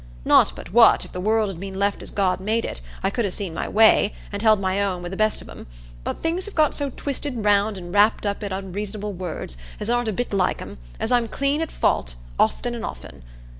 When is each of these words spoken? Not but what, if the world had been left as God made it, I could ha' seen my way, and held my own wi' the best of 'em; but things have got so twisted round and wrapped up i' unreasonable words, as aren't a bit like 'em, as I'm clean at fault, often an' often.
Not 0.25 0.53
but 0.55 0.73
what, 0.73 1.05
if 1.05 1.11
the 1.11 1.21
world 1.21 1.49
had 1.49 1.59
been 1.59 1.77
left 1.77 2.01
as 2.01 2.09
God 2.09 2.39
made 2.39 2.65
it, 2.65 2.81
I 3.03 3.11
could 3.11 3.23
ha' 3.23 3.29
seen 3.29 3.53
my 3.53 3.67
way, 3.69 4.15
and 4.31 4.41
held 4.41 4.59
my 4.59 4.81
own 4.81 5.03
wi' 5.03 5.09
the 5.09 5.15
best 5.15 5.43
of 5.43 5.47
'em; 5.49 5.67
but 6.03 6.23
things 6.23 6.45
have 6.47 6.55
got 6.55 6.73
so 6.73 6.89
twisted 6.89 7.43
round 7.45 7.77
and 7.77 7.93
wrapped 7.93 8.25
up 8.25 8.43
i' 8.43 8.47
unreasonable 8.47 9.13
words, 9.13 9.57
as 9.79 9.91
aren't 9.91 10.09
a 10.09 10.13
bit 10.13 10.33
like 10.33 10.59
'em, 10.59 10.79
as 10.99 11.11
I'm 11.11 11.27
clean 11.27 11.61
at 11.61 11.71
fault, 11.71 12.15
often 12.39 12.73
an' 12.73 12.83
often. 12.83 13.21